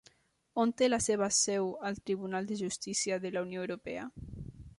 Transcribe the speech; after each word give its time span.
On 0.61 0.71
té 0.81 0.87
la 0.89 0.99
seva 1.07 1.27
seu 1.41 1.69
el 1.91 1.99
Tribunal 2.09 2.49
de 2.53 2.59
Justícia 2.65 3.21
de 3.27 3.35
la 3.37 3.45
Unió 3.49 3.67
Europea? 3.69 4.09